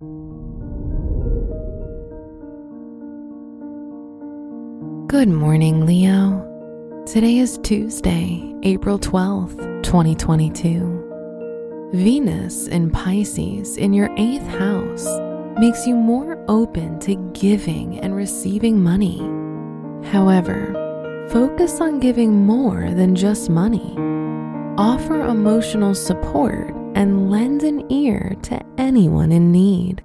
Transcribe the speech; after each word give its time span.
Good 0.00 0.06
morning, 5.28 5.86
Leo. 5.86 7.04
Today 7.04 7.38
is 7.38 7.58
Tuesday, 7.64 8.54
April 8.62 9.00
12th, 9.00 9.82
2022. 9.82 11.90
Venus 11.92 12.68
in 12.68 12.92
Pisces 12.92 13.76
in 13.76 13.92
your 13.92 14.08
eighth 14.16 14.46
house 14.46 15.04
makes 15.58 15.84
you 15.84 15.96
more 15.96 16.38
open 16.46 17.00
to 17.00 17.16
giving 17.32 17.98
and 17.98 18.14
receiving 18.14 18.80
money. 18.80 19.18
However, 20.12 21.26
focus 21.32 21.80
on 21.80 21.98
giving 21.98 22.46
more 22.46 22.88
than 22.92 23.16
just 23.16 23.50
money. 23.50 23.96
Offer 24.78 25.22
emotional 25.22 25.96
support 25.96 26.77
and 26.98 27.30
lend 27.30 27.62
an 27.62 27.92
ear 27.92 28.34
to 28.42 28.60
anyone 28.76 29.30
in 29.30 29.52
need. 29.52 30.02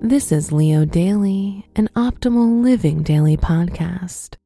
This 0.00 0.32
is 0.32 0.52
Leo 0.52 0.86
Daily, 0.86 1.68
an 1.76 1.90
optimal 1.94 2.62
living 2.62 3.02
daily 3.02 3.36
podcast. 3.36 4.36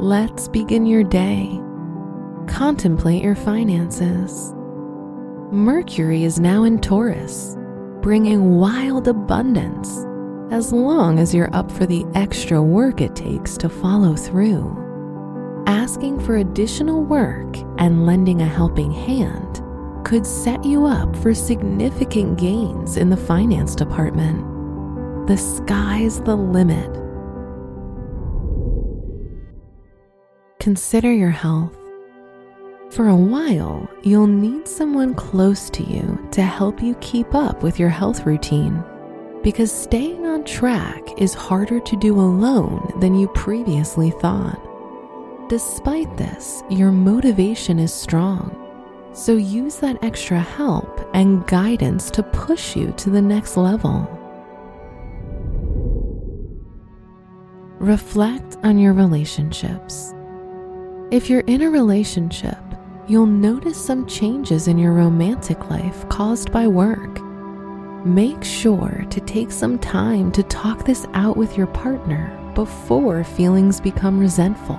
Let's 0.00 0.46
begin 0.46 0.86
your 0.86 1.02
day. 1.02 1.60
Contemplate 2.46 3.24
your 3.24 3.34
finances. 3.34 4.54
Mercury 5.50 6.22
is 6.22 6.38
now 6.38 6.62
in 6.62 6.78
Taurus, 6.80 7.56
bringing 8.00 8.58
wild 8.58 9.08
abundance 9.08 10.06
as 10.52 10.72
long 10.72 11.18
as 11.18 11.34
you're 11.34 11.52
up 11.52 11.68
for 11.72 11.84
the 11.84 12.06
extra 12.14 12.62
work 12.62 13.00
it 13.00 13.16
takes 13.16 13.56
to 13.56 13.68
follow 13.68 14.14
through. 14.14 14.87
Asking 15.68 16.18
for 16.20 16.36
additional 16.36 17.04
work 17.04 17.58
and 17.76 18.06
lending 18.06 18.40
a 18.40 18.46
helping 18.46 18.90
hand 18.90 19.62
could 20.02 20.26
set 20.26 20.64
you 20.64 20.86
up 20.86 21.14
for 21.16 21.34
significant 21.34 22.38
gains 22.38 22.96
in 22.96 23.10
the 23.10 23.18
finance 23.18 23.74
department. 23.74 24.46
The 25.26 25.36
sky's 25.36 26.22
the 26.22 26.36
limit. 26.36 26.90
Consider 30.58 31.12
your 31.12 31.28
health. 31.28 31.76
For 32.88 33.08
a 33.08 33.14
while, 33.14 33.90
you'll 34.02 34.26
need 34.26 34.66
someone 34.66 35.12
close 35.12 35.68
to 35.68 35.82
you 35.82 36.26
to 36.30 36.40
help 36.40 36.82
you 36.82 36.94
keep 37.02 37.34
up 37.34 37.62
with 37.62 37.78
your 37.78 37.90
health 37.90 38.24
routine 38.24 38.82
because 39.42 39.70
staying 39.70 40.24
on 40.24 40.44
track 40.44 41.20
is 41.20 41.34
harder 41.34 41.78
to 41.78 41.96
do 41.96 42.18
alone 42.18 42.90
than 43.00 43.14
you 43.14 43.28
previously 43.28 44.12
thought. 44.12 44.67
Despite 45.48 46.16
this, 46.16 46.62
your 46.68 46.92
motivation 46.92 47.78
is 47.78 47.92
strong 47.92 48.68
so 49.18 49.34
use 49.34 49.76
that 49.78 50.02
extra 50.04 50.38
help 50.38 51.00
and 51.12 51.44
guidance 51.48 52.08
to 52.12 52.22
push 52.22 52.76
you 52.76 52.92
to 52.98 53.10
the 53.10 53.20
next 53.20 53.56
level. 53.56 54.08
Reflect 57.80 58.56
on 58.62 58.78
your 58.78 58.92
relationships. 58.92 60.14
If 61.10 61.28
you're 61.28 61.40
in 61.40 61.62
a 61.62 61.70
relationship, 61.70 62.58
you'll 63.08 63.26
notice 63.26 63.82
some 63.82 64.06
changes 64.06 64.68
in 64.68 64.78
your 64.78 64.92
romantic 64.92 65.68
life 65.68 66.08
caused 66.08 66.52
by 66.52 66.68
work. 66.68 67.20
Make 68.04 68.44
sure 68.44 69.04
to 69.10 69.20
take 69.20 69.50
some 69.50 69.78
time 69.78 70.30
to 70.32 70.44
talk 70.44 70.84
this 70.84 71.06
out 71.14 71.36
with 71.36 71.56
your 71.56 71.66
partner 71.68 72.34
before 72.54 73.24
feelings 73.24 73.80
become 73.80 74.18
resentful. 74.18 74.78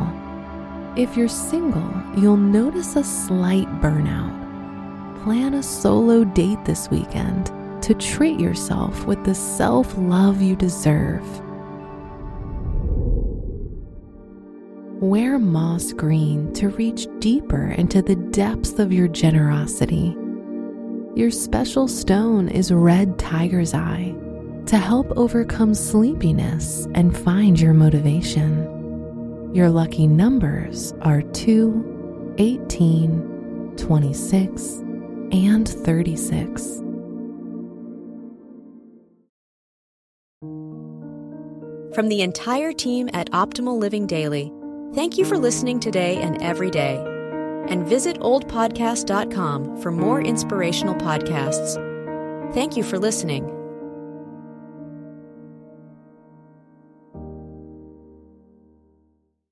If 0.95 1.15
you're 1.15 1.27
single, 1.27 1.93
you'll 2.17 2.35
notice 2.35 2.95
a 2.95 3.03
slight 3.03 3.67
burnout. 3.79 4.35
Plan 5.23 5.53
a 5.53 5.63
solo 5.63 6.23
date 6.23 6.65
this 6.65 6.89
weekend 6.89 7.51
to 7.83 7.93
treat 7.93 8.39
yourself 8.39 9.05
with 9.05 9.23
the 9.23 9.35
self 9.35 9.95
love 9.97 10.41
you 10.41 10.55
deserve. 10.55 11.23
Wear 14.99 15.37
moss 15.37 15.93
green 15.93 16.51
to 16.53 16.69
reach 16.69 17.07
deeper 17.19 17.69
into 17.69 18.01
the 18.01 18.15
depths 18.15 18.79
of 18.79 18.91
your 18.91 19.07
generosity. 19.07 20.17
Your 21.15 21.31
special 21.31 21.87
stone 21.87 22.49
is 22.49 22.71
red 22.71 23.19
tiger's 23.19 23.73
eye 23.73 24.15
to 24.65 24.77
help 24.77 25.11
overcome 25.15 25.73
sleepiness 25.73 26.87
and 26.95 27.17
find 27.17 27.59
your 27.59 27.73
motivation. 27.73 28.78
Your 29.51 29.71
lucky 29.71 30.05
numbers 30.05 30.93
are 31.01 31.23
2, 31.23 32.35
18, 32.37 33.73
26, 33.77 34.73
and 35.31 35.67
36. 35.67 36.83
From 41.95 42.07
the 42.09 42.21
entire 42.21 42.71
team 42.71 43.09
at 43.13 43.31
Optimal 43.31 43.79
Living 43.79 44.05
Daily, 44.05 44.53
thank 44.93 45.17
you 45.17 45.25
for 45.25 45.37
listening 45.37 45.79
today 45.79 46.17
and 46.17 46.39
every 46.43 46.69
day. 46.69 47.03
And 47.67 47.87
visit 47.87 48.19
oldpodcast.com 48.19 49.81
for 49.81 49.91
more 49.91 50.21
inspirational 50.21 50.93
podcasts. 50.93 51.73
Thank 52.53 52.77
you 52.77 52.83
for 52.83 52.99
listening. 52.99 53.58